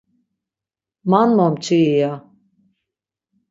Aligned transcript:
Man 1.09 1.29
momçi 1.37 1.77
iya! 1.87 2.11